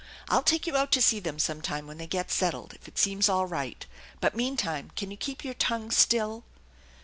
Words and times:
I'll 0.29 0.41
take 0.41 0.65
you 0.65 0.75
out 0.75 0.91
to 0.93 0.99
see 1.01 1.19
them 1.19 1.37
sometime 1.37 1.85
when 1.85 1.99
they 1.99 2.07
get 2.07 2.31
settled 2.31 2.73
if 2.73 2.87
it 2.87 2.97
seems 2.97 3.29
all 3.29 3.45
right, 3.45 3.85
but 4.19 4.33
meantime 4.35 4.89
can 4.95 5.11
you 5.11 5.17
keep 5.17 5.43
your 5.45 5.53
tongue 5.53 5.91
still 5.91 6.43